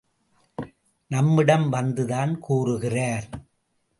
நம்மிடம் 1.07 1.73
வந்துதான் 1.73 2.37
கூறுகிறார். 2.37 3.29